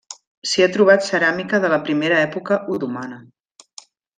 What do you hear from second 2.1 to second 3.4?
època otomana.